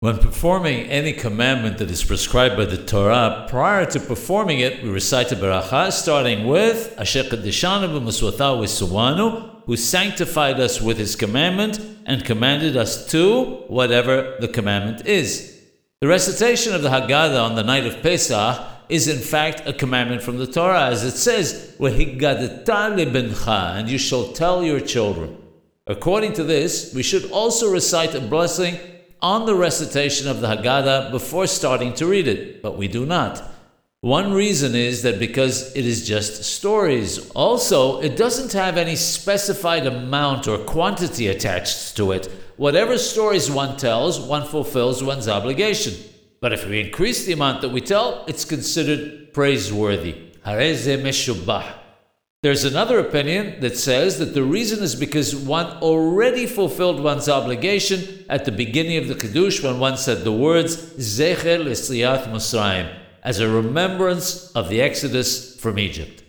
When 0.00 0.18
performing 0.18 0.86
any 0.86 1.12
commandment 1.12 1.78
that 1.78 1.90
is 1.90 2.04
prescribed 2.04 2.56
by 2.56 2.66
the 2.66 2.76
Torah, 2.76 3.46
prior 3.48 3.84
to 3.86 3.98
performing 3.98 4.60
it, 4.60 4.80
we 4.80 4.90
recite 4.90 5.32
a 5.32 5.34
beracha, 5.34 5.90
starting 5.90 6.46
with 6.46 6.94
Asher 6.96 7.24
Kadeshanu 7.24 7.88
b'Muswatahu 7.88 8.62
V'Suwanu, 8.62 9.64
who 9.66 9.76
sanctified 9.76 10.60
us 10.60 10.80
with 10.80 10.98
his 10.98 11.16
commandment 11.16 11.80
and 12.06 12.24
commanded 12.24 12.76
us 12.76 13.10
to 13.10 13.64
whatever 13.66 14.36
the 14.38 14.46
commandment 14.46 15.04
is. 15.04 15.60
The 16.00 16.06
recitation 16.06 16.76
of 16.76 16.82
the 16.82 16.90
Haggadah 16.90 17.42
on 17.42 17.56
the 17.56 17.64
night 17.64 17.84
of 17.84 18.00
Pesach 18.00 18.64
is 18.88 19.08
in 19.08 19.18
fact 19.18 19.66
a 19.66 19.72
commandment 19.72 20.22
from 20.22 20.38
the 20.38 20.46
Torah, 20.46 20.86
as 20.86 21.02
it 21.02 21.16
says, 21.16 21.74
and 21.80 23.90
you 23.90 23.98
shall 23.98 24.28
tell 24.28 24.62
your 24.62 24.78
children. 24.78 25.38
According 25.88 26.34
to 26.34 26.44
this, 26.44 26.94
we 26.94 27.02
should 27.02 27.28
also 27.32 27.68
recite 27.68 28.14
a 28.14 28.20
blessing 28.20 28.78
on 29.20 29.46
the 29.46 29.54
recitation 29.54 30.28
of 30.28 30.40
the 30.40 30.48
Haggadah 30.48 31.10
before 31.10 31.46
starting 31.46 31.94
to 31.94 32.06
read 32.06 32.28
it, 32.28 32.62
but 32.62 32.76
we 32.76 32.88
do 32.88 33.04
not. 33.06 33.42
One 34.00 34.32
reason 34.32 34.76
is 34.76 35.02
that 35.02 35.18
because 35.18 35.74
it 35.74 35.84
is 35.84 36.06
just 36.06 36.44
stories. 36.44 37.30
Also, 37.30 38.00
it 38.00 38.16
doesn't 38.16 38.52
have 38.52 38.76
any 38.76 38.94
specified 38.94 39.86
amount 39.86 40.46
or 40.46 40.58
quantity 40.58 41.26
attached 41.26 41.96
to 41.96 42.12
it. 42.12 42.30
Whatever 42.56 42.96
stories 42.96 43.50
one 43.50 43.76
tells, 43.76 44.20
one 44.20 44.46
fulfills 44.46 45.02
one's 45.02 45.26
obligation. 45.26 45.94
But 46.40 46.52
if 46.52 46.64
we 46.68 46.80
increase 46.80 47.24
the 47.24 47.32
amount 47.32 47.62
that 47.62 47.70
we 47.70 47.80
tell, 47.80 48.24
it's 48.28 48.44
considered 48.44 49.32
praiseworthy. 49.32 50.14
Hareze 50.46 51.02
meshubah. 51.02 51.64
There's 52.40 52.62
another 52.62 53.00
opinion 53.00 53.58
that 53.62 53.76
says 53.76 54.20
that 54.20 54.32
the 54.32 54.44
reason 54.44 54.80
is 54.80 54.94
because 54.94 55.34
one 55.34 55.66
already 55.82 56.46
fulfilled 56.46 57.02
one's 57.02 57.28
obligation 57.28 58.24
at 58.28 58.44
the 58.44 58.52
beginning 58.52 58.96
of 58.96 59.08
the 59.08 59.16
Kiddush 59.16 59.60
when 59.60 59.80
one 59.80 59.96
said 59.96 60.22
the 60.22 60.30
words 60.30 60.76
Zecher 60.76 61.58
L'Sliat 61.58 62.30
Musraim 62.30 62.94
as 63.24 63.40
a 63.40 63.48
remembrance 63.48 64.52
of 64.52 64.68
the 64.68 64.80
Exodus 64.80 65.58
from 65.58 65.80
Egypt. 65.80 66.22